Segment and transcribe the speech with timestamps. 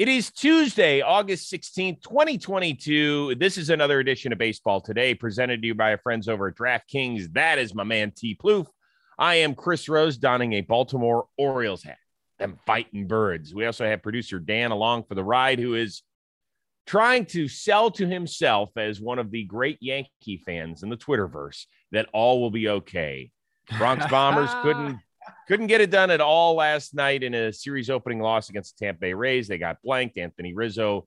[0.00, 3.34] It is Tuesday, August 16th, 2022.
[3.34, 6.54] This is another edition of Baseball Today, presented to you by our friends over at
[6.54, 7.34] DraftKings.
[7.34, 8.34] That is my man T.
[8.34, 8.70] Plouffe.
[9.18, 11.98] I am Chris Rose, donning a Baltimore Orioles hat.
[12.38, 13.54] Them fighting birds.
[13.54, 16.02] We also have producer Dan along for the ride, who is
[16.86, 21.66] trying to sell to himself as one of the great Yankee fans in the Twitterverse
[21.92, 23.32] that all will be okay.
[23.76, 24.98] Bronx Bombers couldn't
[25.48, 28.86] couldn't get it done at all last night in a series opening loss against the
[28.86, 29.48] Tampa Bay Rays.
[29.48, 30.18] They got blanked.
[30.18, 31.06] Anthony Rizzo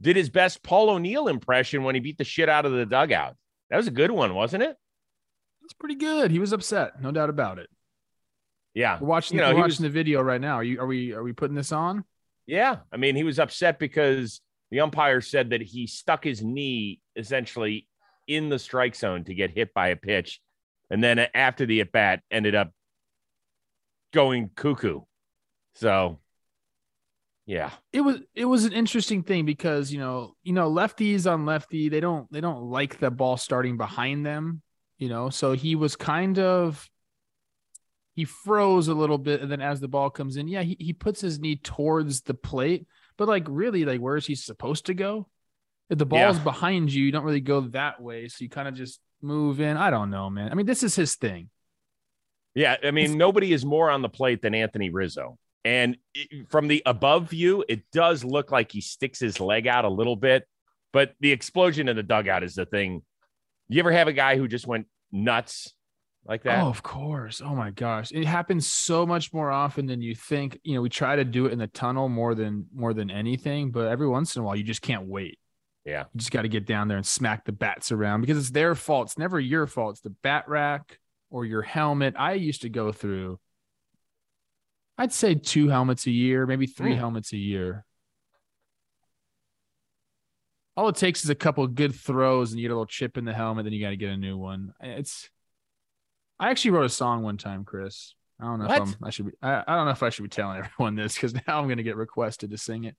[0.00, 3.36] did his best Paul O'Neill impression when he beat the shit out of the dugout.
[3.70, 4.76] That was a good one, wasn't it?
[5.62, 6.30] That's pretty good.
[6.30, 7.70] He was upset, no doubt about it.
[8.74, 9.38] Yeah, we're watching.
[9.38, 10.56] You know, we're watching was, the video right now.
[10.56, 10.80] Are you?
[10.80, 11.12] Are we?
[11.12, 12.04] Are we putting this on?
[12.46, 14.40] Yeah, I mean, he was upset because
[14.70, 17.88] the umpire said that he stuck his knee essentially
[18.26, 20.40] in the strike zone to get hit by a pitch,
[20.90, 22.72] and then after the at bat ended up
[24.14, 25.00] going cuckoo.
[25.74, 26.20] So
[27.46, 27.70] yeah.
[27.92, 31.88] It was it was an interesting thing because you know, you know, lefties on lefty,
[31.88, 34.62] they don't they don't like the ball starting behind them,
[34.98, 35.28] you know.
[35.28, 36.88] So he was kind of
[38.14, 40.92] he froze a little bit and then as the ball comes in, yeah, he, he
[40.92, 42.86] puts his knee towards the plate,
[43.18, 45.28] but like really like where is he supposed to go?
[45.90, 46.44] If the ball's yeah.
[46.44, 48.28] behind you, you don't really go that way.
[48.28, 49.76] So you kind of just move in.
[49.76, 50.50] I don't know, man.
[50.50, 51.50] I mean, this is his thing.
[52.54, 55.38] Yeah, I mean, nobody is more on the plate than Anthony Rizzo.
[55.64, 55.96] And
[56.50, 60.14] from the above view, it does look like he sticks his leg out a little
[60.14, 60.46] bit,
[60.92, 63.02] but the explosion in the dugout is the thing.
[63.68, 65.74] You ever have a guy who just went nuts
[66.26, 66.62] like that?
[66.62, 67.40] Oh, of course.
[67.44, 68.12] Oh my gosh.
[68.12, 70.60] It happens so much more often than you think.
[70.62, 73.70] You know, we try to do it in the tunnel more than more than anything,
[73.70, 75.38] but every once in a while you just can't wait.
[75.84, 76.04] Yeah.
[76.12, 78.74] You just got to get down there and smack the bats around because it's their
[78.74, 79.08] fault.
[79.08, 79.94] It's never your fault.
[79.94, 80.98] It's the bat rack
[81.30, 82.14] or your helmet.
[82.18, 83.38] I used to go through,
[84.96, 86.98] I'd say two helmets a year, maybe three mm.
[86.98, 87.84] helmets a year.
[90.76, 93.24] All it takes is a couple good throws and you get a little chip in
[93.24, 94.74] the helmet, then you got to get a new one.
[94.80, 95.30] It's,
[96.38, 98.14] I actually wrote a song one time, Chris.
[98.40, 98.82] I don't know what?
[98.82, 100.96] if I'm, I should be, I, I don't know if I should be telling everyone
[100.96, 102.96] this because now I'm going to get requested to sing it.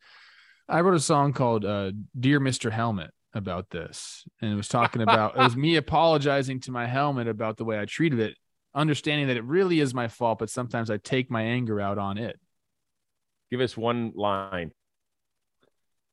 [0.68, 2.72] I wrote a song called uh, Dear Mr.
[2.72, 7.28] Helmet about this and it was talking about it was me apologizing to my helmet
[7.28, 8.36] about the way I treated it,
[8.74, 12.18] understanding that it really is my fault, but sometimes I take my anger out on
[12.18, 12.40] it.
[13.52, 14.72] Give us one line.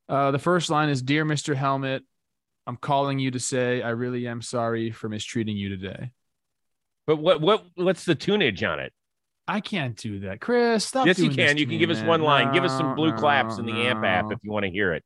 [0.07, 1.55] Uh, the first line is Dear Mr.
[1.55, 2.03] Helmet,
[2.67, 6.11] I'm calling you to say I really am sorry for mistreating you today.
[7.05, 8.93] But what what what's the tunage on it?
[9.47, 10.85] I can't do that, Chris.
[10.85, 11.57] Stop yes, you can.
[11.57, 12.47] You can give us one line.
[12.47, 13.81] No, give us some blue no, claps in the no.
[13.81, 15.03] amp app if you want to hear it.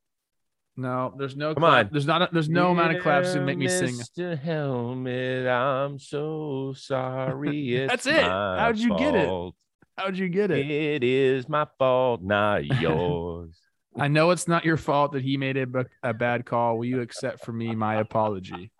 [0.78, 1.54] No, there's no.
[1.54, 1.86] Come clap.
[1.86, 1.88] on.
[1.90, 2.22] There's not.
[2.22, 3.96] A, there's no amount of claps to make me sing.
[3.96, 4.38] Mr.
[4.38, 7.84] Helmet, I'm so sorry.
[7.88, 8.22] That's it.
[8.22, 9.00] How'd you fault.
[9.00, 9.54] get it?
[9.96, 10.70] How'd you get it?
[10.70, 13.58] It is my fault, not yours.
[13.98, 15.66] I know it's not your fault that he made a,
[16.04, 16.78] a bad call.
[16.78, 18.70] Will you accept for me my apology?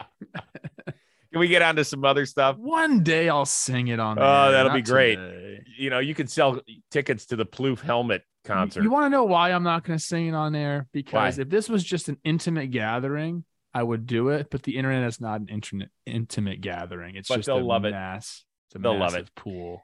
[0.32, 2.56] Can we get on to some other stuff?
[2.56, 4.18] One day I'll sing it on.
[4.18, 5.16] Oh, that'll be great.
[5.16, 5.60] Today.
[5.76, 8.80] You know, you could sell tickets to the Plouffe helmet concert.
[8.80, 10.86] You, you want to know why I'm not going to sing it on there?
[10.92, 11.42] Because why?
[11.42, 14.48] if this was just an intimate gathering, I would do it.
[14.50, 17.16] But the internet is not an internet intimate gathering.
[17.16, 18.44] It's but just they'll a love mass.
[18.74, 18.82] It.
[18.82, 19.28] they'll love it.
[19.34, 19.82] Pool.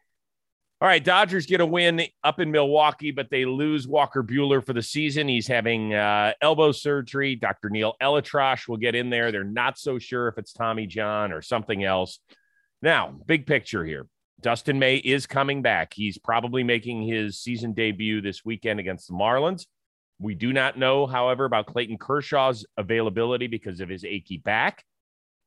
[0.82, 4.72] All right, Dodgers get a win up in Milwaukee, but they lose Walker Buehler for
[4.72, 5.28] the season.
[5.28, 7.36] He's having uh, elbow surgery.
[7.36, 7.70] Dr.
[7.70, 9.30] Neil ElAttrache will get in there.
[9.30, 12.18] They're not so sure if it's Tommy John or something else.
[12.82, 14.08] Now, big picture here.
[14.41, 15.93] Dustin May is coming back.
[15.94, 19.66] He's probably making his season debut this weekend against the Marlins.
[20.19, 24.84] We do not know, however, about Clayton Kershaw's availability because of his achy back.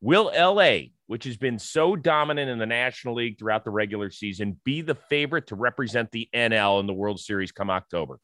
[0.00, 4.60] Will LA, which has been so dominant in the National League throughout the regular season,
[4.64, 8.18] be the favorite to represent the NL in the World Series come October?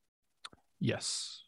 [0.80, 1.42] Yes.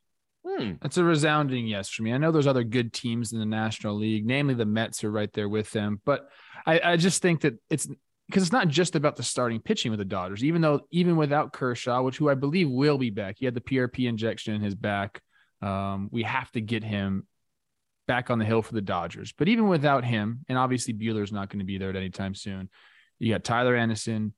[0.47, 0.73] Hmm.
[0.83, 2.13] It's a resounding yes for me.
[2.13, 5.33] I know there's other good teams in the National League, namely the Mets are right
[5.33, 6.29] there with them, but
[6.67, 7.89] I, I just think that it's
[8.29, 10.45] because it's not just about the starting pitching with the Dodgers.
[10.45, 13.61] Even though even without Kershaw, which who I believe will be back, he had the
[13.61, 15.21] PRP injection in his back.
[15.61, 17.27] Um, we have to get him
[18.07, 19.33] back on the hill for the Dodgers.
[19.33, 22.35] But even without him, and obviously Buehler's not going to be there at any time
[22.35, 22.69] soon.
[23.19, 24.35] You got Tyler Anderson,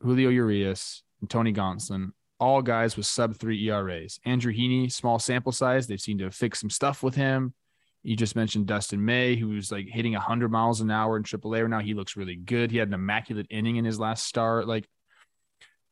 [0.00, 2.10] Julio Urias, and Tony Gonsolin,
[2.40, 4.18] all guys with sub three ERAs.
[4.24, 5.86] Andrew Heaney, small sample size.
[5.86, 7.54] They've seemed to fix some stuff with him.
[8.02, 11.70] You just mentioned Dustin May, who's like hitting 100 miles an hour in AAA right
[11.70, 11.80] now.
[11.80, 12.70] He looks really good.
[12.70, 14.66] He had an immaculate inning in his last start.
[14.66, 14.88] Like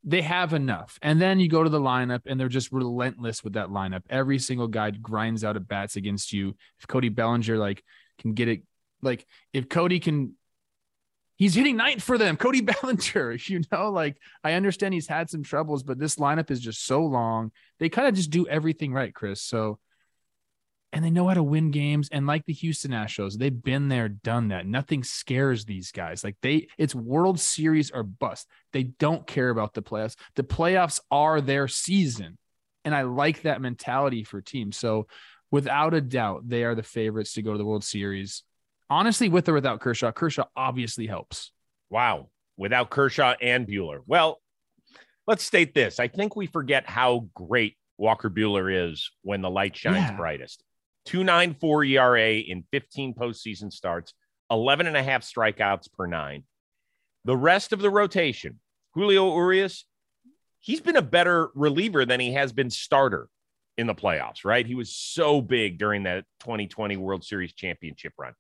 [0.03, 0.99] they have enough.
[1.03, 4.03] And then you go to the lineup and they're just relentless with that lineup.
[4.11, 6.57] Every single guy grinds out at bats against you.
[6.81, 7.85] If Cody Bellinger like
[8.19, 8.63] can get it,
[9.03, 10.35] like if Cody can
[11.41, 12.37] he's hitting ninth for them.
[12.39, 16.61] Cody Bellinger, you know, like I understand he's had some troubles, but this lineup is
[16.61, 17.51] just so long.
[17.81, 19.43] They kind of just do everything right, Chris.
[19.43, 19.79] So,
[20.93, 22.09] and they know how to win games.
[22.11, 24.67] And like the Houston Astros, they've been there, done that.
[24.67, 26.25] Nothing scares these guys.
[26.25, 28.49] Like they, it's World Series or bust.
[28.73, 30.17] They don't care about the playoffs.
[30.35, 32.39] The playoffs are their season.
[32.85, 34.77] And I like that mentality for teams.
[34.77, 35.07] So,
[35.51, 38.43] without a doubt, they are the favorites to go to the World Series
[38.91, 41.53] honestly, with or without Kershaw, Kershaw obviously helps.
[41.89, 42.29] Wow.
[42.57, 44.01] Without Kershaw and Buehler.
[44.07, 44.41] Well,
[45.27, 46.01] let's state this.
[46.01, 50.17] I think we forget how great Walker Buehler is when the light shines yeah.
[50.17, 50.63] brightest.
[51.07, 54.15] 294 ERA in 15 postseason starts,
[54.51, 56.45] 11 and a half strikeouts per nine.
[57.25, 58.61] The rest of the rotation,
[58.95, 59.85] Julio Urias,
[60.59, 63.29] he's been a better reliever than he has been starter
[63.77, 64.67] in the playoffs, right?
[64.67, 68.35] He was so big during that 2020 World Series championship run.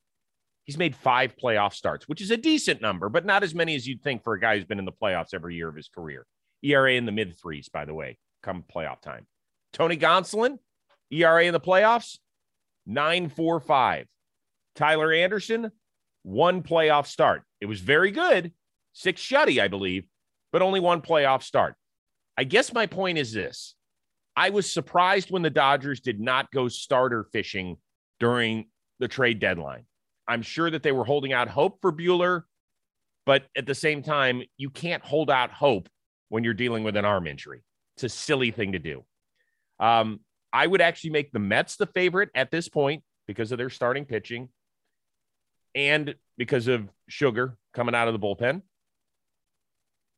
[0.64, 3.86] He's made five playoff starts, which is a decent number, but not as many as
[3.86, 6.26] you'd think for a guy who's been in the playoffs every year of his career.
[6.62, 9.26] ERA in the mid threes, by the way, come playoff time.
[9.72, 10.58] Tony Gonsolin,
[11.10, 12.18] ERA in the playoffs,
[12.86, 14.06] 945.
[14.74, 15.70] Tyler Anderson,
[16.22, 17.42] one playoff start.
[17.60, 18.52] It was very good,
[18.92, 20.04] six shutty, I believe,
[20.52, 21.74] but only one playoff start.
[22.36, 23.74] I guess my point is this
[24.36, 27.76] I was surprised when the Dodgers did not go starter fishing
[28.18, 28.68] during
[28.98, 29.84] the trade deadline.
[30.28, 32.42] I'm sure that they were holding out hope for Buehler,
[33.26, 35.88] but at the same time, you can't hold out hope
[36.28, 37.62] when you're dealing with an arm injury.
[37.96, 39.04] It's a silly thing to do.
[39.78, 40.20] Um,
[40.52, 44.04] I would actually make the Mets the favorite at this point because of their starting
[44.04, 44.48] pitching
[45.74, 48.62] and because of Sugar coming out of the bullpen.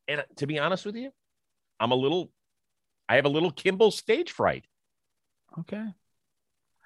[0.07, 1.11] And to be honest with you,
[1.79, 2.31] I'm a little,
[3.07, 4.65] I have a little Kimbrel stage fright.
[5.59, 5.85] Okay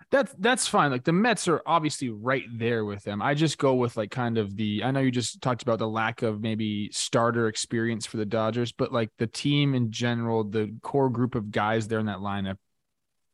[0.10, 0.92] that's that's fine.
[0.92, 3.22] Like the Mets are obviously right there with them.
[3.22, 4.84] I just go with like kind of the.
[4.84, 8.72] I know you just talked about the lack of maybe starter experience for the Dodgers,
[8.72, 12.58] but like the team in general, the core group of guys there in that lineup,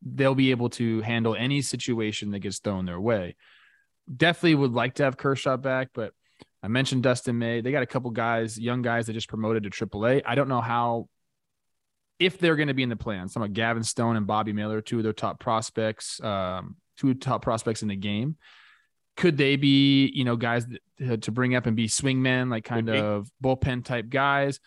[0.05, 3.35] they'll be able to handle any situation that gets thrown their way.
[4.13, 6.13] Definitely would like to have Kershaw back, but
[6.61, 7.61] I mentioned Dustin May.
[7.61, 10.21] They got a couple guys, young guys that just promoted to AAA.
[10.25, 11.07] I don't know how
[12.19, 13.33] if they're going to be in the plans.
[13.33, 17.41] Some of Gavin Stone and Bobby Miller, two of their top prospects, um, two top
[17.41, 18.37] prospects in the game.
[19.15, 20.65] Could they be, you know, guys
[20.99, 24.59] that, to bring up and be swingmen, like kind of bullpen type guys?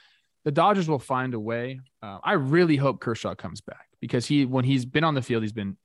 [0.44, 1.81] The Dodgers will find a way.
[2.03, 5.43] Uh, I really hope Kershaw comes back because he, when he's been on the field,
[5.43, 5.76] he's been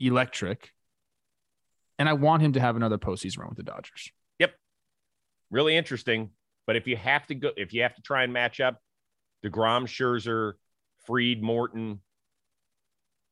[0.00, 0.72] electric,
[1.98, 4.10] and I want him to have another postseason run with the Dodgers.
[4.38, 4.54] Yep,
[5.50, 6.30] really interesting.
[6.66, 8.80] But if you have to go, if you have to try and match up
[9.44, 10.54] Degrom, Scherzer,
[11.06, 12.00] Fried, Morton,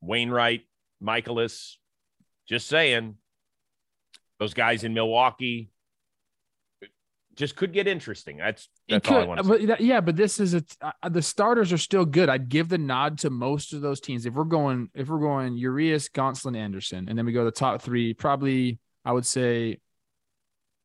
[0.02, 0.62] Wainwright,
[1.02, 1.76] Mikolas,
[2.48, 3.16] Just saying,
[4.38, 5.70] those guys in Milwaukee
[7.36, 8.36] just could get interesting.
[8.36, 11.22] That's that's could, all I want to but yeah, but this is a uh, the
[11.22, 12.28] starters are still good.
[12.28, 14.26] I'd give the nod to most of those teams.
[14.26, 17.82] If we're going, if we're going Urias, Gonsolin, Anderson, and then we go the top
[17.82, 19.78] three, probably I would say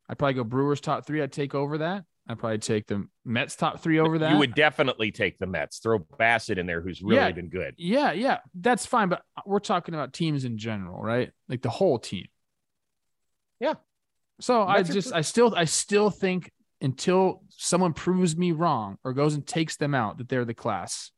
[0.09, 1.21] I'd probably go Brewers top three.
[1.21, 2.05] I'd take over that.
[2.29, 4.31] I'd probably take the Mets top three over that.
[4.31, 5.79] You would definitely take the Mets.
[5.79, 7.75] Throw Bassitt in there, who's really yeah, been good.
[7.77, 9.07] Yeah, yeah, that's fine.
[9.09, 11.31] But we're talking about teams in general, right?
[11.47, 12.25] Like the whole team.
[13.59, 13.75] Yeah.
[14.39, 16.51] So I just, I still, I still think
[16.81, 21.11] until someone proves me wrong or goes and takes them out, that they're the class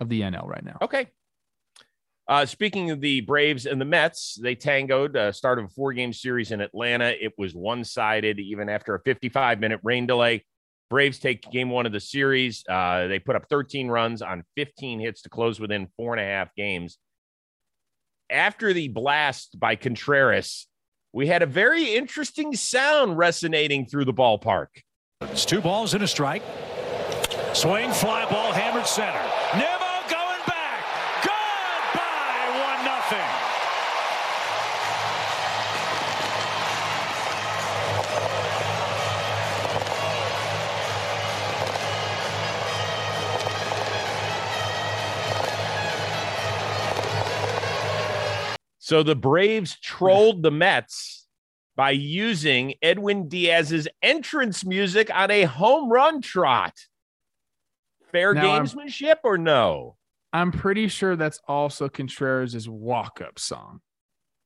[0.00, 0.78] of the NL right now.
[0.82, 1.08] Okay.
[2.28, 5.92] Uh, speaking of the Braves and the Mets, they tangoed uh, start of a four
[5.92, 7.08] game series in Atlanta.
[7.08, 10.44] It was one sided even after a 55 minute rain delay.
[10.88, 12.64] Braves take game one of the series.
[12.68, 16.24] Uh, they put up 13 runs on 15 hits to close within four and a
[16.24, 16.98] half games.
[18.30, 20.68] After the blast by Contreras,
[21.12, 24.68] we had a very interesting sound resonating through the ballpark.
[25.22, 26.42] It's two balls and a strike.
[27.52, 29.22] Swing, fly ball, hammered center.
[29.54, 29.81] Never
[48.92, 51.26] So the Braves trolled the Mets
[51.74, 56.74] by using Edwin Diaz's entrance music on a home run trot.
[58.10, 59.96] Fair now, gamesmanship I'm, or no?
[60.34, 63.80] I'm pretty sure that's also Contreras' walk up song.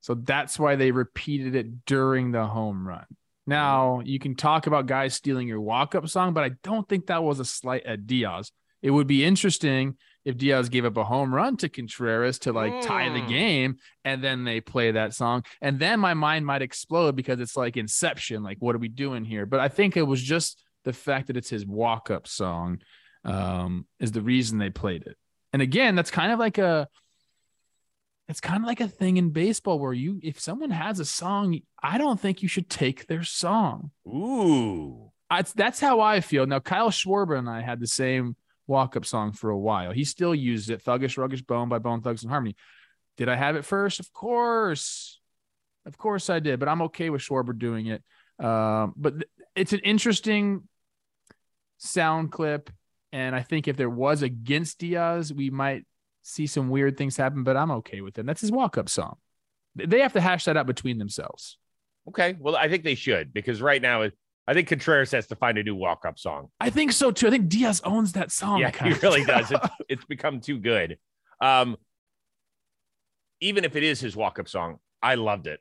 [0.00, 3.06] So that's why they repeated it during the home run.
[3.48, 7.08] Now, you can talk about guys stealing your walk up song, but I don't think
[7.08, 8.52] that was a slight at Diaz.
[8.80, 9.96] It would be interesting
[10.26, 12.82] if Diaz gave up a home run to Contreras to like mm.
[12.82, 13.28] tie the hmm.
[13.28, 17.56] game, and then they play that song, and then my mind might explode because it's
[17.56, 18.42] like Inception.
[18.42, 19.46] Like, what are we doing here?
[19.46, 22.80] But I think it was just the fact that it's his walk up song
[23.24, 25.16] um, is the reason they played it.
[25.52, 26.88] And again, that's kind of like a
[28.28, 31.60] it's kind of like a thing in baseball where you if someone has a song,
[31.80, 33.92] I don't think you should take their song.
[34.08, 35.12] Ooh.
[35.30, 36.46] I, that's how I feel.
[36.46, 38.34] Now Kyle Schwarber and I had the same
[38.66, 39.92] walk up song for a while.
[39.92, 42.56] He still uses it, Thuggish Ruggish Bone by Bone Thugs and Harmony.
[43.16, 44.00] Did I have it first?
[44.00, 45.20] Of course.
[45.84, 48.02] Of course I did, but I'm okay with Schwarber doing it.
[48.44, 50.68] Um, but th- it's an interesting
[51.78, 52.70] sound clip.
[53.12, 55.84] And I think if there was against Diaz, we might
[56.22, 58.26] see some weird things happen, but I'm okay with him.
[58.26, 59.16] That's his walk up song.
[59.76, 61.56] They have to hash that out between themselves.
[62.08, 62.36] Okay.
[62.38, 64.08] Well, I think they should because right now,
[64.48, 66.48] I think Contreras has to find a new walk up song.
[66.60, 67.26] I think so too.
[67.26, 68.60] I think Diaz owns that song.
[68.60, 69.50] Yeah, he really does.
[69.50, 70.98] It's, it's become too good.
[71.40, 71.76] Um,
[73.40, 75.60] even if it is his walk up song, I loved it.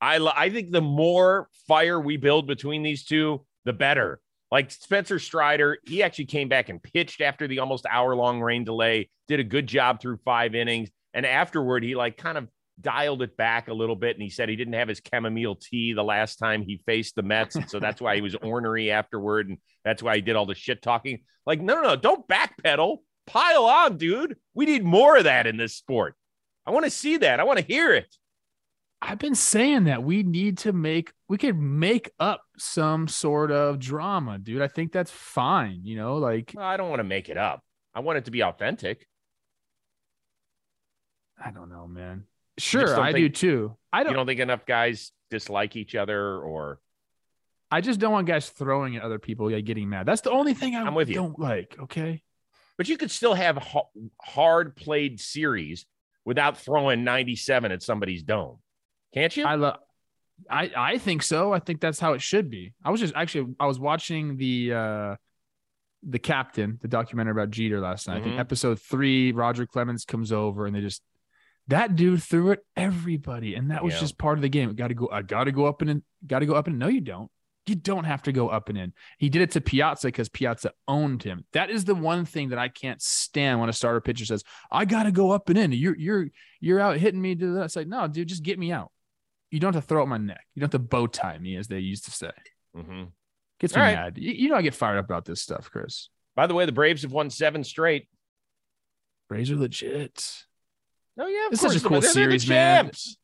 [0.00, 4.20] I, lo- I think the more fire we build between these two, the better.
[4.50, 8.64] Like Spencer Strider, he actually came back and pitched after the almost hour long rain
[8.64, 10.90] delay, did a good job through five innings.
[11.14, 12.48] And afterward, he like kind of
[12.82, 14.16] dialed it back a little bit.
[14.16, 17.22] And he said he didn't have his chamomile tea the last time he faced the
[17.22, 17.56] Mets.
[17.56, 19.48] And so that's why he was ornery afterward.
[19.48, 21.20] And that's why he did all the shit talking.
[21.46, 22.98] Like, no, no, no, don't backpedal.
[23.26, 24.36] Pile on, dude.
[24.54, 26.14] We need more of that in this sport.
[26.66, 27.40] I want to see that.
[27.40, 28.14] I want to hear it.
[29.04, 33.80] I've been saying that we need to make we could make up some sort of
[33.80, 34.62] drama, dude.
[34.62, 37.64] I think that's fine, you know, like I don't want to make it up.
[37.94, 39.08] I want it to be authentic.
[41.44, 42.24] I don't know, man.
[42.62, 43.76] Sure, I think, do too.
[43.92, 46.78] I don't You don't think enough guys dislike each other or
[47.70, 50.04] I just don't want guys throwing at other people, yeah, getting mad.
[50.04, 51.14] That's the only thing I am with you.
[51.14, 52.22] don't like, okay?
[52.76, 53.58] But you could still have
[54.20, 55.86] hard played series
[56.24, 58.58] without throwing 97 at somebody's dome.
[59.14, 59.44] Can't you?
[59.44, 59.78] I love.
[60.50, 61.52] I I think so.
[61.52, 62.74] I think that's how it should be.
[62.84, 65.16] I was just actually I was watching the uh
[66.02, 68.18] the captain, the documentary about Jeter last night.
[68.18, 68.40] I think mm-hmm.
[68.40, 71.02] episode three, Roger Clemens comes over and they just
[71.68, 74.00] that dude threw at everybody, and that was yeah.
[74.00, 74.74] just part of the game.
[74.74, 75.08] Got to go.
[75.10, 76.02] I got to go up and in.
[76.26, 76.78] Got to go up and in.
[76.78, 77.30] no, you don't.
[77.66, 78.92] You don't have to go up and in.
[79.18, 81.44] He did it to Piazza because Piazza owned him.
[81.52, 84.84] That is the one thing that I can't stand when a starter pitcher says, "I
[84.84, 86.26] got to go up and in." You're you're
[86.60, 87.36] you're out hitting me.
[87.36, 87.64] To that.
[87.64, 88.90] It's like, no, dude, just get me out
[89.52, 90.44] you don't have to throw up my neck.
[90.54, 92.30] You don't have to bow tie me, as they used to say.
[92.74, 93.04] Mm-hmm.
[93.60, 93.94] Gets me right.
[93.94, 94.18] mad.
[94.18, 96.08] You, you know, I get fired up about this stuff, Chris.
[96.34, 98.08] By the way, the Braves have won seven straight.
[99.28, 100.44] Braves are legit.
[101.18, 102.86] Oh yeah, this is such a cool series, man.
[102.86, 103.16] This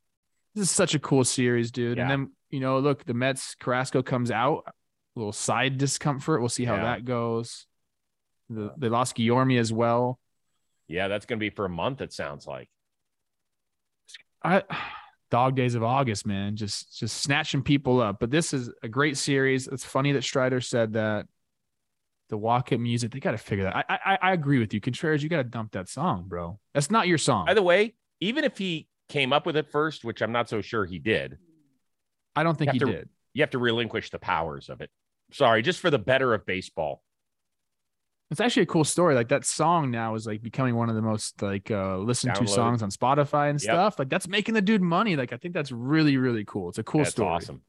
[0.56, 1.98] is such a cool series, dude.
[1.98, 2.02] Yeah.
[2.02, 4.72] And then you know, look, the Mets Carrasco comes out, a
[5.18, 6.40] little side discomfort.
[6.40, 6.82] We'll see how yeah.
[6.82, 7.66] that goes.
[8.50, 10.18] The, they lost Guillorme as well.
[10.86, 12.00] Yeah, that's going to be for a month.
[12.00, 12.68] It sounds like.
[14.42, 14.62] I
[15.30, 18.18] dog days of August, man, just just snatching people up.
[18.20, 19.68] But this is a great series.
[19.68, 21.26] It's funny that Strider said that
[22.28, 23.76] the walk up music, they got to figure that.
[23.76, 24.80] I, I I agree with you.
[24.80, 26.58] Contreras, you got to dump that song, bro.
[26.74, 27.46] That's not your song.
[27.46, 30.60] By the way, even if he came up with it first, which I'm not so
[30.60, 31.38] sure he did,
[32.36, 33.08] I don't think he to, did.
[33.32, 34.90] You have to relinquish the powers of it.
[35.32, 37.02] Sorry, just for the better of baseball.
[38.30, 39.14] It's actually a cool story.
[39.14, 42.46] Like that song now is like becoming one of the most like uh listened Downloaded.
[42.46, 43.62] to songs on Spotify and yep.
[43.62, 43.98] stuff.
[43.98, 45.16] Like that's making the dude money.
[45.16, 46.68] Like I think that's really really cool.
[46.68, 47.28] It's a cool that's story.
[47.28, 47.62] Awesome.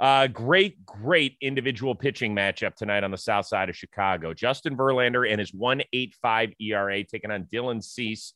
[0.00, 4.34] Uh, great, great individual pitching matchup tonight on the south side of Chicago.
[4.34, 8.34] Justin Verlander and his 1.85 ERA taking on Dylan Cease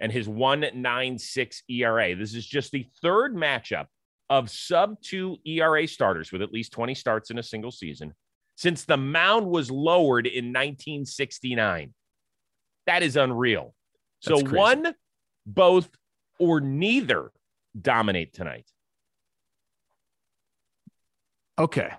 [0.00, 2.14] and his 1.96 ERA.
[2.16, 3.86] This is just the third matchup
[4.30, 8.14] of sub two ERA starters with at least 20 starts in a single season
[8.56, 11.92] since the mound was lowered in 1969.
[12.86, 13.74] That is unreal.
[14.24, 14.56] That's so, crazy.
[14.56, 14.94] one,
[15.46, 15.90] both,
[16.38, 17.32] or neither
[17.80, 18.68] dominate tonight.
[21.58, 21.90] Okay.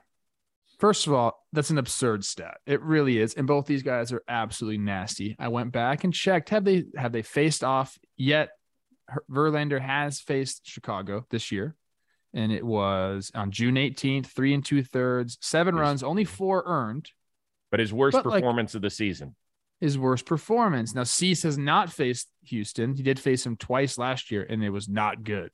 [0.79, 2.57] First of all, that's an absurd stat.
[2.65, 3.33] It really is.
[3.35, 5.35] And both these guys are absolutely nasty.
[5.39, 6.49] I went back and checked.
[6.49, 8.49] Have they have they faced off yet?
[9.31, 11.75] Verlander has faced Chicago this year
[12.35, 17.09] and it was on June 18th, three and two thirds, seven runs, only four earned.
[17.71, 19.35] But his worst but performance like, of the season.
[19.79, 20.93] His worst performance.
[20.93, 22.93] Now, Cease has not faced Houston.
[22.93, 25.49] He did face him twice last year, and it was not good.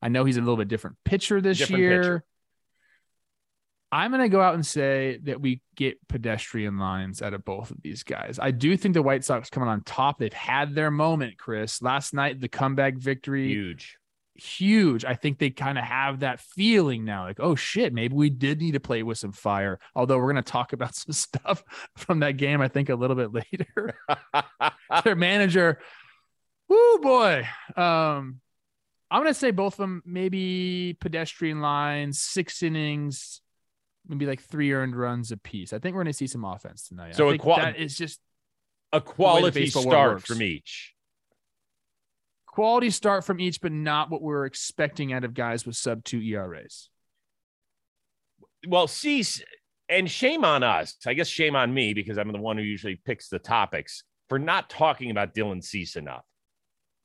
[0.00, 2.00] I know he's a little bit different pitcher this different year.
[2.02, 2.24] Pitcher.
[3.92, 7.70] I'm going to go out and say that we get pedestrian lines out of both
[7.70, 8.38] of these guys.
[8.40, 10.18] I do think the White Sox coming on top.
[10.18, 11.82] They've had their moment, Chris.
[11.82, 13.48] Last night, the comeback victory.
[13.48, 13.98] Huge
[14.34, 15.04] huge.
[15.04, 18.60] I think they kind of have that feeling now, like, oh shit, maybe we did
[18.60, 19.78] need to play with some fire.
[19.94, 21.62] Although we're going to talk about some stuff
[21.96, 23.94] from that game, I think a little bit later.
[25.04, 25.78] Their manager,
[26.70, 27.46] oh boy.
[27.76, 28.40] Um,
[29.10, 33.41] I'm going to say both of them, maybe pedestrian lines, six innings.
[34.06, 35.72] Maybe like three earned runs apiece.
[35.72, 37.14] I think we're going to see some offense tonight.
[37.14, 38.20] So I a think qual- that is just
[38.92, 40.94] A quality start from each.
[42.46, 46.20] quality start from each, but not what we're expecting out of guys with sub two
[46.20, 46.88] ERAs.
[48.68, 49.42] Well, Cease,
[49.88, 50.96] and shame on us.
[51.06, 54.38] I guess shame on me because I'm the one who usually picks the topics for
[54.38, 56.24] not talking about Dylan Cease enough.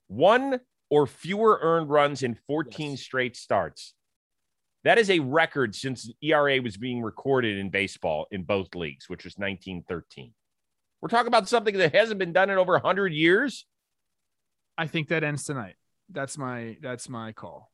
[0.07, 3.01] One or fewer earned runs in 14 Yes.
[3.01, 3.93] straight starts.
[4.87, 9.25] That is a record since ERA was being recorded in baseball in both leagues, which
[9.25, 10.31] was 1913.
[11.01, 13.65] We're talking about something that hasn't been done in over 100 years.
[14.77, 15.75] I think that ends tonight.
[16.09, 17.69] That's my that's my call.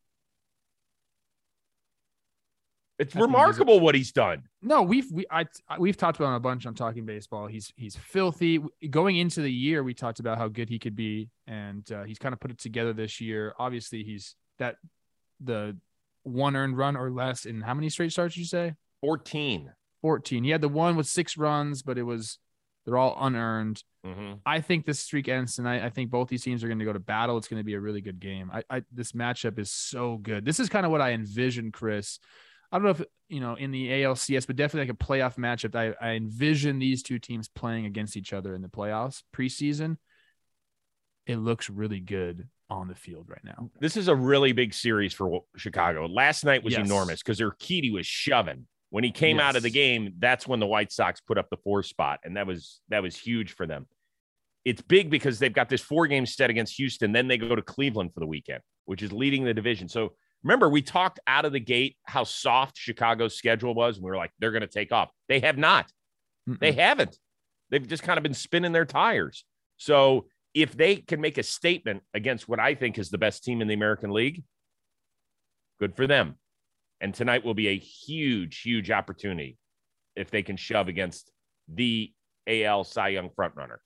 [2.98, 4.46] It's I remarkable what he's done.
[4.64, 5.46] No, we've we I
[5.78, 7.46] we've talked about him a bunch on talking baseball.
[7.46, 8.60] He's he's filthy.
[8.90, 12.18] Going into the year, we talked about how good he could be, and uh, he's
[12.18, 13.54] kind of put it together this year.
[13.60, 14.78] Obviously, he's that
[15.40, 15.78] the
[16.24, 18.34] one earned run or less in how many straight starts?
[18.36, 19.72] Did you say 14.
[20.02, 20.44] fourteen.
[20.44, 22.40] He had the one with six runs, but it was
[22.86, 23.82] they're all unearned.
[24.06, 24.40] Mhm.
[24.46, 25.84] I think this streak ends tonight.
[25.84, 27.38] I think both these teams are going to go to battle.
[27.38, 28.52] It's going to be a really good game.
[28.54, 30.44] I, I this matchup is so good.
[30.44, 32.20] This is kind of what I envision, Chris.
[32.72, 35.76] I don't know if you know in the ALCS, but definitely like a playoff matchup.
[35.76, 39.98] I, I envision these two teams playing against each other in the playoffs preseason.
[41.26, 43.70] It looks really good on the field right now.
[43.80, 46.06] This is a really big series for Chicago.
[46.08, 46.86] Last night was Yes.
[46.86, 48.68] enormous because Urquidy was shoving.
[48.90, 51.58] When he came out of the game, that's when the White Sox put up the
[51.58, 53.88] four spot, and that was that was huge for them.
[54.66, 57.12] It's big because they've got this four game set against Houston.
[57.12, 59.90] Then they go to Cleveland for the weekend, which is leading the division.
[59.90, 63.98] So remember, we talked out of the gate how soft Chicago's schedule was.
[63.98, 65.10] And we were like, they're going to take off.
[65.28, 65.92] They have not.
[66.46, 66.76] They Mm-mm.
[66.76, 67.18] haven't.
[67.72, 69.44] They've just kind of been spinning their tires.
[69.78, 73.62] So if they can make a statement against what I think is the best team
[73.62, 74.44] in the American League,
[75.80, 76.36] good for them.
[77.02, 79.58] And tonight will be a huge, huge opportunity
[80.16, 81.32] if they can shove against
[81.68, 82.14] the
[82.48, 83.78] AL Cy Young frontrunner.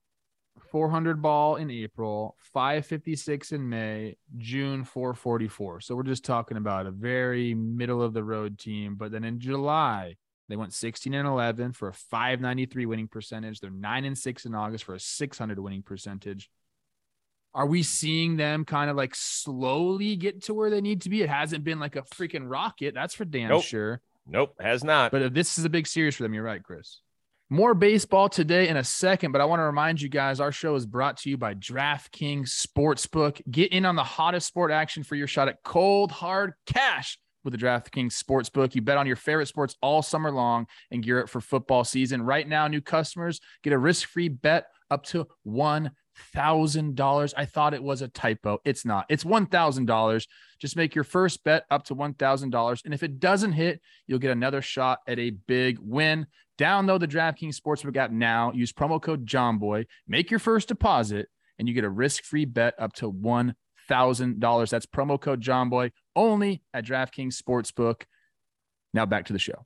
[0.71, 5.81] 400 ball in April, 556 in May, June 444.
[5.81, 8.95] So we're just talking about a very middle of the road team.
[8.95, 10.15] But then in July,
[10.49, 13.59] they went 16 and 11 for a 593 winning percentage.
[13.59, 16.49] They're 9 and 6 in August for a 600 winning percentage.
[17.57, 21.23] Are we seeing them kind of like slowly get to where they need to be?
[21.23, 22.93] It hasn't been like a freaking rocket.
[22.93, 23.63] That's for damn Nope.
[23.63, 23.99] sure.
[24.27, 25.11] Nope, has not.
[25.11, 26.99] But this is a big series for them, you're right, Chris.
[27.49, 30.75] More baseball today in a second, but I want to remind you guys our show
[30.75, 33.41] is brought to you by DraftKings Sportsbook.
[33.49, 37.53] Get in on the hottest sport action for your shot at cold, hard cash with
[37.53, 38.75] the DraftKings Sportsbook.
[38.75, 42.21] You bet on your favorite sports all summer long and gear up for football season.
[42.21, 45.25] Right now, new customers get a risk free bet up to
[46.35, 47.33] $1,000.
[47.35, 48.59] I thought it was a typo.
[48.65, 49.05] It's not.
[49.09, 50.27] It's $1,000.
[50.59, 52.85] Just make your first bet up to $1,000.
[52.85, 56.27] And if it doesn't hit, you'll get another shot at a big win.
[56.57, 58.51] Download the DraftKings Sportsbook app now.
[58.53, 59.85] Use promo code JOMBOY.
[60.07, 63.55] Make your first deposit, and you get a risk-free bet up to one
[63.87, 64.71] thousand dollars.
[64.71, 68.03] That's promo code JOMBOY only at DraftKings Sportsbook.
[68.93, 69.65] Now back to the show.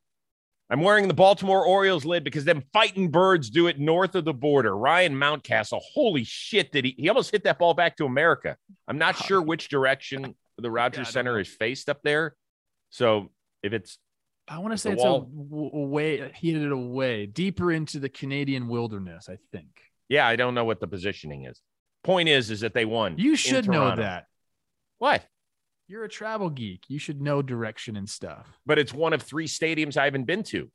[0.71, 4.33] I'm wearing the Baltimore Orioles lid because them fighting birds do it north of the
[4.33, 4.75] border.
[4.75, 6.95] Ryan Mountcastle, holy shit, did he?
[6.97, 8.55] He almost hit that ball back to America.
[8.87, 9.25] I'm not Wow.
[9.25, 11.39] sure which direction the Rogers don't Center know.
[11.39, 12.35] is faced up there.
[12.89, 13.31] So
[13.61, 13.97] if it's
[14.47, 15.17] I want to say it's wall.
[15.23, 16.31] a w- away.
[16.35, 19.27] He hit it away deeper into the Canadian wilderness.
[19.29, 19.67] I think
[20.09, 21.59] yeah, I don't know what the positioning is.
[22.03, 23.17] Point is, is that they won.
[23.17, 24.25] you should know that.
[24.99, 25.25] What?
[25.91, 26.85] You're a travel geek.
[26.87, 28.47] You should know direction and stuff.
[28.65, 30.71] But it's one of three stadiums I haven't been to.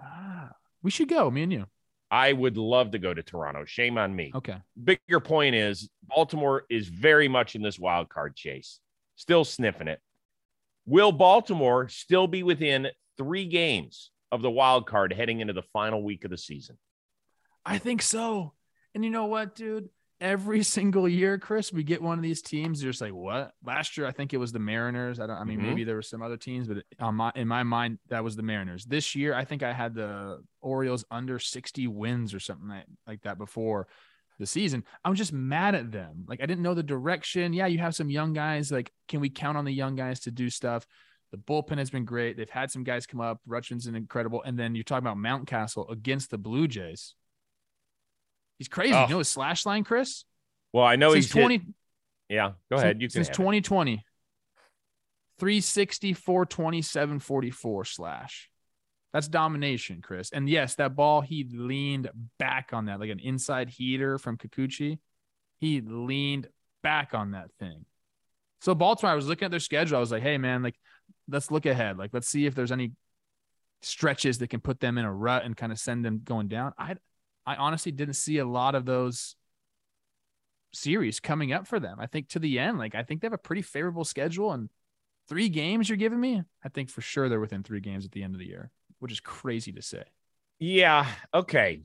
[0.00, 0.50] Ah,
[0.82, 1.30] we should go.
[1.30, 1.66] Me and you.
[2.10, 3.64] I would love to go to Toronto.
[3.64, 4.32] Shame on me.
[4.34, 4.56] Okay.
[4.82, 8.80] Bigger point is Baltimore is very much in this wild card chase,
[9.14, 10.00] still sniffing it.
[10.84, 16.02] Will Baltimore still be within three games of the wild card heading into the final
[16.02, 16.76] week of the season?
[17.64, 18.54] I think so.
[18.96, 19.90] And you know what, dude?
[20.24, 22.82] Every single year, Chris, we get one of these teams.
[22.82, 23.52] You're just like, what?
[23.62, 25.20] Last year, I think it was the Mariners.
[25.20, 25.36] I don't.
[25.36, 25.64] I mean, Mhm.
[25.64, 28.42] maybe there were some other teams, but on my in my mind, that was the
[28.42, 28.86] Mariners.
[28.86, 33.20] This year, I think I had the Orioles under 60 wins or something like, like
[33.22, 33.86] that before
[34.38, 34.82] the season.
[35.04, 36.24] I'm just mad at them.
[36.26, 37.52] Like I didn't know the direction.
[37.52, 38.72] Yeah, you have some young guys.
[38.72, 40.86] Like, can we count on the young guys to do stuff?
[41.32, 42.36] The bullpen has been great.
[42.38, 43.40] They've had some guys come up.
[43.46, 44.42] Rutschman's an incredible.
[44.42, 47.14] And then you're talking about Mountcastle against the Blue Jays.
[48.58, 48.94] He's crazy.
[48.94, 49.02] Oh.
[49.02, 50.24] You know his slash line, Chris?
[50.72, 51.62] Well, I know since he's hit- 20
[52.28, 53.00] yeah, go ahead.
[53.00, 53.38] You can since have it.
[53.38, 54.04] 2020.
[55.38, 58.50] 360, 427, 44 slash.
[59.12, 60.30] That's domination, Chris.
[60.32, 64.98] And yes, that ball, he leaned back on that like an inside heater from Kikuchi.
[65.60, 66.48] He leaned
[66.82, 67.84] back on that thing.
[68.60, 69.96] So Baltimore, I was looking at their schedule.
[69.96, 70.76] I was like, hey man, like
[71.28, 71.98] let's look ahead.
[71.98, 72.92] Like let's see if there's any
[73.82, 76.72] stretches that can put them in a rut and kind of send them going down.
[76.78, 76.96] I
[77.46, 79.36] I honestly didn't see a lot of those
[80.72, 81.98] series coming up for them.
[82.00, 84.70] I think to the end, like I think they have a pretty favorable schedule and
[85.28, 86.42] three games you're giving me.
[86.64, 89.12] I think for sure they're within three games at the end of the year, which
[89.12, 90.04] is crazy to say.
[90.58, 91.06] Yeah.
[91.32, 91.82] Okay.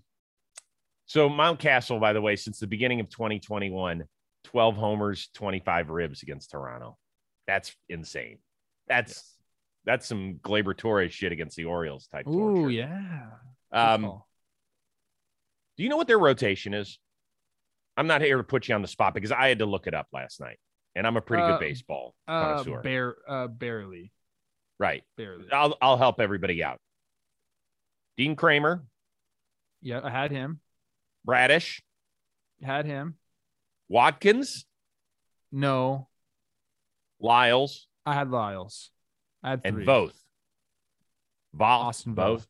[1.06, 4.04] So Mountcastle, by the way, since the beginning of 2021,
[4.44, 6.98] 12 homers, 25 ribs against Toronto.
[7.48, 8.38] That's insane.
[8.88, 9.38] That's yes.
[9.86, 12.26] that's some Gleyber Torres shit against the Orioles type.
[12.28, 13.26] Oh yeah.
[13.72, 14.22] Um,
[15.80, 17.00] do you know what their rotation is?
[17.96, 19.94] I'm not here to put you on the spot because I had to look it
[19.94, 20.60] up last night,
[20.94, 22.82] and I'm a pretty uh, good baseball uh, connoisseur.
[22.82, 24.12] Bare, uh, barely.
[24.78, 25.04] Right.
[25.16, 25.46] Barely.
[25.54, 26.80] I'll I'll help everybody out.
[28.18, 28.84] Dean Kremer.
[29.82, 30.60] Yeah, I had him.
[31.26, 31.82] Bradish.
[32.62, 33.16] Had him.
[33.88, 34.66] Watkins.
[35.50, 36.10] No.
[37.22, 37.88] Lyles.
[38.06, 38.92] I had Lyles.
[39.42, 39.84] I had three.
[39.84, 40.16] And Voth.
[41.58, 42.46] Austin Voth.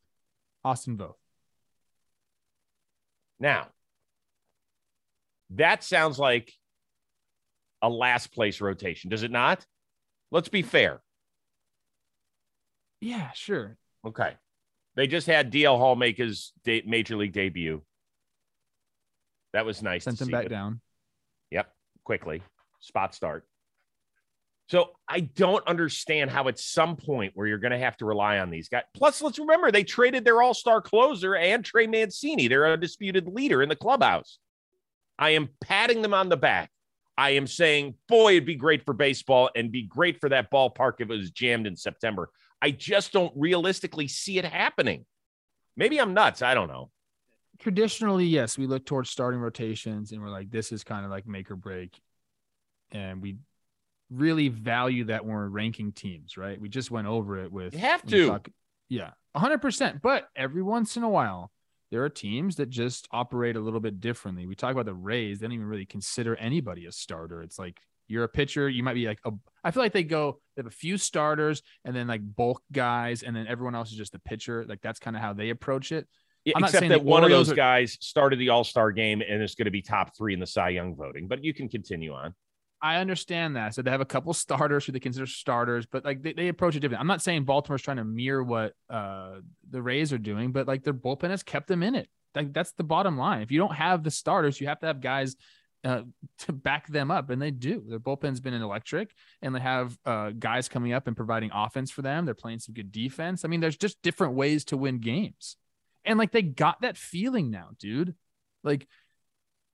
[0.65, 1.13] Austin Voth.
[3.39, 3.67] Now,
[5.51, 6.53] that sounds like
[7.81, 9.65] a last place rotation, does it not?
[10.31, 11.01] Let's be fair.
[13.01, 13.77] Yeah, sure.
[14.05, 14.33] Okay.
[14.95, 17.81] They just had DL Hall make his de- major league debut.
[19.53, 20.03] That was nice.
[20.03, 20.81] Sent him back down.
[21.51, 21.71] Yep,
[22.03, 22.43] quickly.
[22.81, 23.45] Spot start.
[24.69, 28.37] So I don't understand how at some point where you're going to have to rely
[28.37, 28.83] on these guys.
[28.93, 32.47] Plus, let's remember they traded their all-star closer and Trey Mancini.
[32.47, 34.37] They're a disputed leader in the clubhouse.
[35.17, 36.69] I am patting them on the back.
[37.17, 40.93] I am saying, boy, it'd be great for baseball and be great for that ballpark
[40.99, 42.29] if it was jammed in September.
[42.61, 45.05] I just don't realistically see it happening.
[45.75, 46.43] Maybe I'm nuts.
[46.43, 46.91] I don't know.
[47.57, 51.27] Traditionally, yes, we look towards starting rotations and we're like, this is kind of like
[51.27, 51.99] make or break.
[52.91, 53.37] And we
[54.09, 56.59] really value that when we're ranking teams, right?
[56.59, 58.27] We just went over it with you have to.
[58.27, 58.49] Talk,
[58.89, 60.01] yeah, 100%.
[60.01, 61.51] But every once in a while,
[61.91, 64.45] there are teams that just operate a little bit differently.
[64.45, 67.41] We talk about the Rays, they don't even really consider anybody a starter.
[67.41, 69.31] It's like you're a pitcher, you might be like a
[69.63, 73.23] I feel like they go they have a few starters and then like bulk guys
[73.23, 74.65] and then everyone else is just a pitcher.
[74.67, 76.07] Like that's kind of how they approach it.
[76.45, 79.65] Yeah, except that one of those are, guys started the All-Star game and is going
[79.65, 82.33] to be top 3 in the Cy Young voting, but you can continue on.
[82.81, 83.75] I understand that.
[83.75, 86.75] So they have a couple starters who they consider starters, but like they, they approach
[86.75, 87.01] it different.
[87.01, 89.39] I'm not saying Baltimore's trying to mirror what uh,
[89.69, 92.07] the Rays are doing, but like their bullpen has kept them in it.
[92.35, 93.41] Like that's the bottom line.
[93.41, 95.35] If you don't have the starters, you have to have guys
[95.83, 96.03] uh,
[96.39, 97.83] to back them up, and they do.
[97.87, 102.01] Their bullpen's been electric, and they have uh, guys coming up and providing offense for
[102.01, 102.25] them.
[102.25, 103.43] They're playing some good defense.
[103.43, 105.57] I mean, there's just different ways to win games,
[106.05, 108.15] and like they got that feeling now, dude.
[108.63, 108.87] Like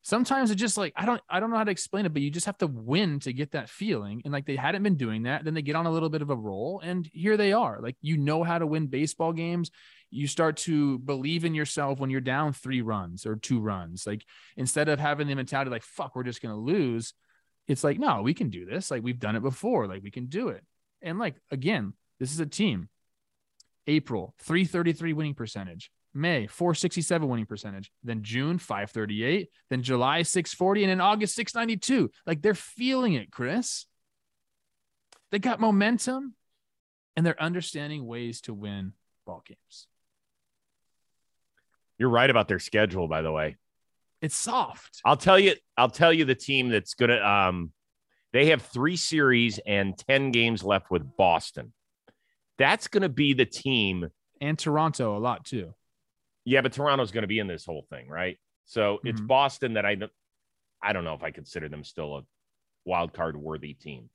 [0.05, 2.29] sometimes it just like I don't I don't know how to explain it, but you
[2.29, 4.21] just have to win to get that feeling.
[4.23, 6.29] And like they hadn't been doing that, then they get on a little bit of
[6.29, 7.79] a roll, and here they are.
[7.81, 9.71] Like you know how to win baseball games.
[10.11, 14.05] You start to believe in yourself when you're down three runs or two runs.
[14.07, 14.23] Like
[14.55, 17.13] instead of having the mentality like fuck, we're just gonna lose.
[17.67, 18.91] It's like no, we can do this.
[18.91, 19.87] Like we've done it before.
[19.87, 20.63] Like we can do it.
[21.01, 22.89] And like again, this is a team.
[23.87, 25.91] April 333 winning percentage.
[26.15, 32.09] May 467 winning percentage, then June 538, then July 640, and in August 692.
[32.25, 33.85] Like they're feeling it, Chris.
[35.31, 36.33] They got momentum
[37.15, 38.93] and they're understanding ways to win
[39.25, 39.87] ball games.
[41.97, 43.57] You're right about their schedule, by the way.
[44.21, 45.01] It's soft.
[45.03, 47.71] I'll tell you, I'll tell you the team that's gonna um
[48.31, 51.73] they have three series and 10 games left with Boston.
[52.57, 54.09] That's gonna be the team.
[54.41, 55.73] And Toronto a lot too.
[56.45, 58.37] Yeah, but Toronto's going to be in this whole thing, right?
[58.65, 59.07] So mm-hmm.
[59.07, 59.97] it's Boston that I
[60.81, 62.21] I don't know if I consider them still a
[62.85, 64.09] wild card worthy team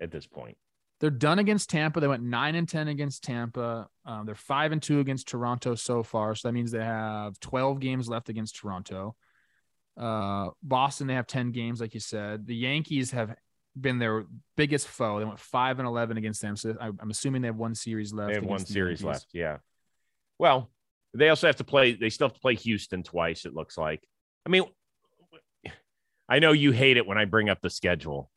[0.00, 0.56] at this point.
[1.00, 2.00] They're done against Tampa.
[2.00, 3.88] They went nine and ten against Tampa.
[4.06, 6.34] Um, they're five and two against Toronto so far.
[6.34, 9.16] So that means they have twelve games left against Toronto.
[9.96, 12.46] Uh, Boston, they have ten games, like you said.
[12.46, 13.34] The Yankees have
[13.78, 15.18] been their biggest foe.
[15.18, 16.54] They went five and eleven against them.
[16.56, 18.28] So I, am assuming they have one series left.
[18.28, 19.04] They have one series Yankees.
[19.04, 19.26] left.
[19.32, 19.56] Yeah.
[20.38, 20.70] Well,
[21.14, 21.94] they also have to play.
[21.94, 23.44] They still have to play Houston twice.
[23.44, 24.06] It looks like.
[24.46, 24.64] I mean,
[26.28, 28.30] I know you hate it when I bring up the schedule.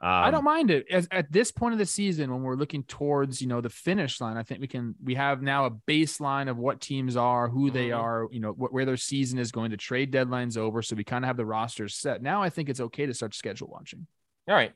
[0.00, 0.86] Um, I don't mind it.
[0.90, 4.20] As, at this point of the season, when we're looking towards you know the finish
[4.20, 7.70] line, I think we can we have now a baseline of what teams are, who
[7.72, 8.00] they mm-hmm.
[8.00, 9.72] are, you know wh- where their season is going.
[9.72, 12.22] to trade deadlines over, so we kind of have the rosters set.
[12.22, 14.06] Now I think it's okay to start schedule watching.
[14.48, 14.72] All right,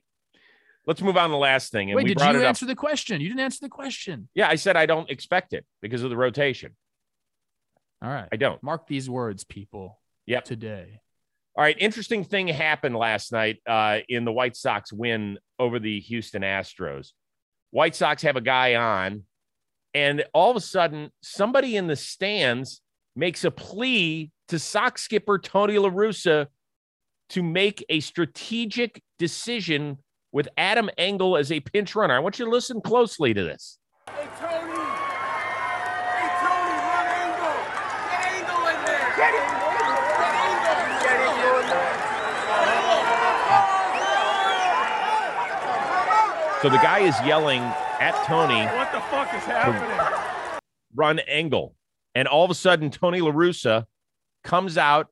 [0.88, 1.90] let's move on to the last thing.
[1.90, 2.68] And Wait, did you answer up.
[2.68, 3.20] the question?
[3.20, 4.28] You didn't answer the question.
[4.34, 6.74] Yeah, I said I don't expect it because of the rotation.
[8.02, 8.28] All right.
[8.32, 8.60] I don't.
[8.62, 10.00] Mark these words, people.
[10.26, 10.44] Yep.
[10.44, 11.00] Today.
[11.56, 11.76] All right.
[11.78, 17.12] Interesting thing happened last night uh, in the White Sox win over the Houston Astros.
[17.70, 19.24] White Sox have a guy on
[19.94, 22.80] And all of a sudden, somebody in the stands
[23.14, 26.46] makes a plea to Sox skipper Tony La Russa
[27.30, 29.98] to make a strategic decision
[30.32, 32.14] with Adam Engel as a pinch runner.
[32.14, 33.78] I want you to listen closely to this.
[34.08, 34.72] Hey, Tony.
[34.72, 37.52] Hey, Tony, run Engel.
[38.08, 39.12] Get Engel in there.
[39.16, 39.44] Get him.
[39.60, 40.76] Get Engel.
[41.04, 41.92] Get Engel in there.
[46.62, 50.60] So the guy is yelling at Tony, What the fuck is happening?
[50.94, 51.74] run Engel.
[52.14, 53.86] And all of a sudden, Tony La Russa
[54.44, 55.08] comes out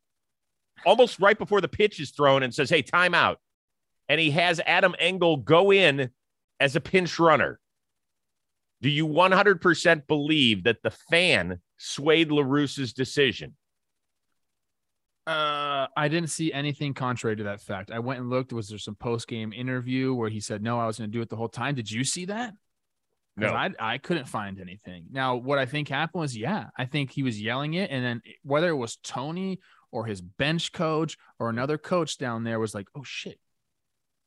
[0.86, 3.36] almost right before the pitch is thrown and says, Hey, timeout.
[4.08, 6.10] And he has Adam Engel go in
[6.60, 7.58] as a pinch runner.
[8.80, 13.56] Do you 100% believe that the fan swayed LaRussa's decision?
[15.26, 17.90] Uh, I didn't see anything contrary to that fact.
[17.90, 18.52] I went and looked.
[18.52, 21.22] Was there some post game interview where he said, "No, I was going to do
[21.22, 21.74] it the whole time"?
[21.74, 22.54] Did you see that?
[23.36, 23.48] No.
[23.48, 25.06] I I couldn't find anything.
[25.10, 28.22] Now, what I think happened was, yeah, I think he was yelling it, and then
[28.42, 29.60] whether it was Tony
[29.92, 33.38] or his bench coach or another coach down there was like, "Oh shit,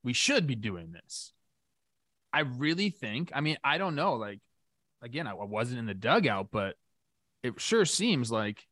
[0.04, 1.34] we should be doing this."
[2.32, 3.32] I really think.
[3.34, 4.14] I mean, I don't know.
[4.16, 4.40] Like,
[5.02, 6.76] again, I wasn't in the dugout, but
[7.44, 8.66] it sure seems like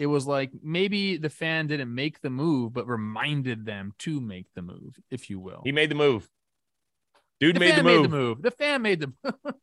[0.00, 4.46] it was like maybe the fan didn't make the move, but reminded them to make
[4.56, 5.60] the move, if you will.
[5.62, 6.28] He made the move.
[7.38, 8.02] Dude the made the, move.
[8.02, 8.42] made the move.
[8.42, 9.12] The fan made the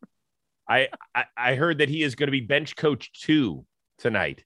[0.69, 3.65] I, I I heard that he is going to be bench coach two
[3.97, 4.43] tonight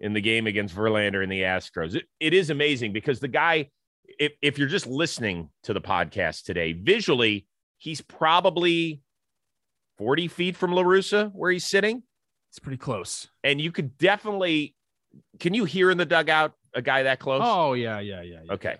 [0.00, 1.94] in the game against Verlander and the Astros.
[1.94, 3.70] It, it is amazing because the guy,
[4.18, 7.46] if if you're just listening to the podcast today, visually
[7.78, 9.00] he's probably
[9.98, 12.02] forty feet from La Russa where he's sitting,
[12.50, 13.28] It's pretty close.
[13.42, 14.74] and you could definitely.
[15.40, 17.42] Can you hear in the dugout a guy that close?
[17.44, 18.40] Oh yeah, yeah, yeah.
[18.44, 18.52] yeah.
[18.54, 18.76] Okay.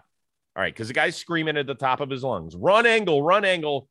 [0.57, 0.73] All right.
[0.73, 3.89] Because the guy's screaming at the top of his lungs, run Engel, run Engel.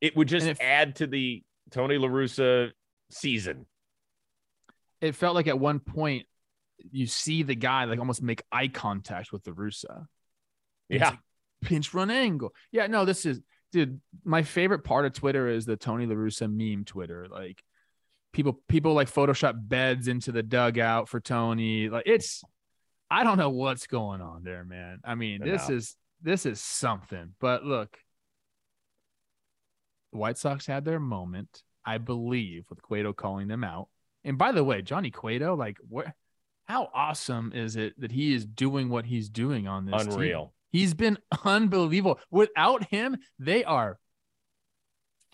[0.00, 2.70] It would just if- add to the Tony LaRussa
[3.10, 3.66] season.
[5.00, 6.26] It felt like at one point
[6.90, 10.06] you see the guy like almost make eye contact with La Russa.
[10.88, 11.10] Yeah.
[11.10, 11.18] like,
[11.62, 12.54] pinch run Engel.
[12.72, 13.40] Yeah, no, this is
[13.72, 14.00] dude.
[14.24, 17.26] My favorite part of Twitter is the Tony LaRussa meme Twitter.
[17.30, 17.62] Like
[18.32, 21.88] people, people like Photoshop beds into the dugout for Tony.
[21.88, 22.42] Like it's,
[23.10, 25.00] I don't know what's going on there, man.
[25.04, 27.34] I mean, this is this is something.
[27.40, 27.96] But look,
[30.12, 33.88] the White Sox had their moment, I believe, with Cueto calling them out.
[34.24, 36.06] And by the way, Johnny Cueto, like what?
[36.66, 40.02] How awesome is it that he is doing what he's doing on this?
[40.02, 40.12] team?
[40.12, 40.52] Unreal.
[40.70, 42.20] He's been unbelievable.
[42.30, 43.98] Without him, they are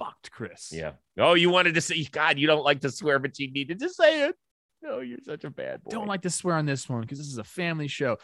[0.04, 0.70] fucked, Chris.
[0.72, 0.92] Yeah.
[1.18, 3.88] Oh, you wanted to say, God, you don't like to swear, but you needed to
[3.88, 4.36] say it.
[4.82, 5.90] No, you're such a bad boy.
[5.90, 8.18] Don't like to swear on this one because this is a family show.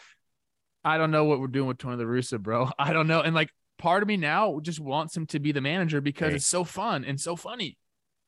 [0.85, 2.71] I don't know what we're doing with Tony La Russa, bro.
[2.79, 3.21] I don't know.
[3.21, 6.37] And like part of me now just wants him to be the manager because Hey.
[6.37, 7.79] it's so fun and so funny.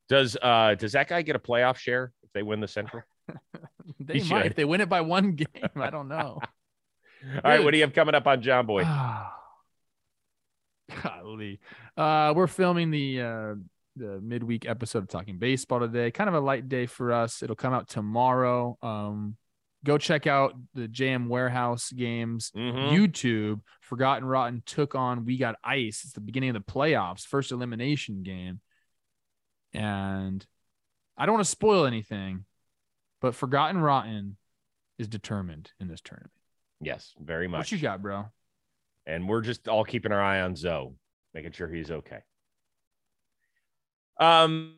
[0.08, 3.02] Does uh does that guy get a playoff share if they win the Central?
[3.98, 4.46] They He might should.
[4.52, 5.46] if they win it by one game.
[5.76, 6.38] I don't know.
[6.40, 8.82] All right, what do you have coming up on Jomboy?
[11.02, 11.60] Golly.
[11.96, 13.54] Uh, we're filming the uh,
[13.96, 16.10] the midweek episode of Talking Baseball today.
[16.10, 17.42] Kind of a light day for us.
[17.42, 18.78] It'll come out tomorrow.
[18.82, 19.36] Um,
[19.84, 22.90] go check out the Jam Warehouse games Mhm.
[22.92, 23.60] YouTube.
[23.80, 26.02] Forgotten Rotten took on We Got Ice.
[26.04, 28.60] It's the beginning of the playoffs, first elimination game.
[29.74, 30.46] And
[31.16, 32.44] I don't want to spoil anything,
[33.20, 34.36] but Forgotten Rotten
[34.98, 36.32] is determined in this tournament.
[36.80, 37.58] Yes, very much.
[37.58, 38.26] What you got, bro?
[39.06, 40.94] And we're just all keeping our eye on Zoe,
[41.34, 42.20] making sure he's okay.
[44.20, 44.76] Um,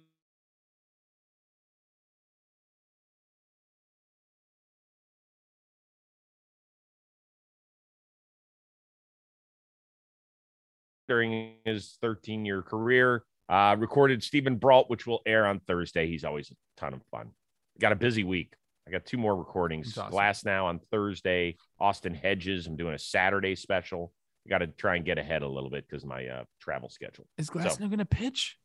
[11.09, 16.07] during his 13 year career, uh, recorded Steven Brault, which will air on Thursday.
[16.07, 17.31] He's always a ton of fun.
[17.79, 18.55] Got a busy week.
[18.87, 19.97] I got two more recordings.
[19.97, 20.13] Awesome.
[20.13, 21.57] Glasnow on Thursday.
[21.81, 22.67] Austin Hedges.
[22.67, 24.13] I'm doing a Saturday special.
[24.47, 27.27] I got to try and get ahead a little bit because my uh, travel schedule.
[27.39, 28.59] Is Glasnow going to pitch?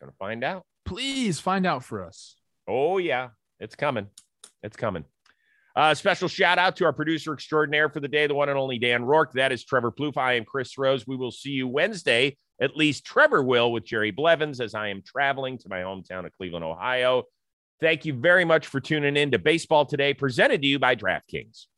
[0.00, 0.64] Gonna find out.
[0.84, 2.36] Please find out for us.
[2.68, 4.06] Oh yeah, it's coming.
[4.62, 5.04] It's coming.
[5.74, 8.78] Uh, special shout out to our producer extraordinaire for the day, the one and only
[8.78, 9.32] Dan Rourke.
[9.32, 10.16] That is Trevor Plouffe.
[10.16, 11.06] I am Chris Rose.
[11.06, 12.36] We will see you Wednesday.
[12.60, 16.32] At least Trevor will with Jerry Blevins as I am traveling to my hometown of
[16.36, 17.24] Cleveland, Ohio.
[17.80, 21.68] Thank you very much for tuning in to Baseball Today, presented to you by DraftKings.